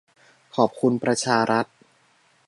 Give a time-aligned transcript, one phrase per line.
[0.55, 1.65] ขอบคุณประชารัฐ